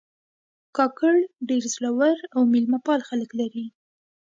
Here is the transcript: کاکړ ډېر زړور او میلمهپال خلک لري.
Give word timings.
کاکړ 0.77 1.13
ډېر 1.49 1.63
زړور 1.73 2.17
او 2.35 2.41
میلمهپال 2.53 2.99
خلک 3.09 3.29
لري. 3.39 3.65